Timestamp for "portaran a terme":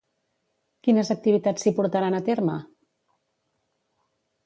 1.81-2.59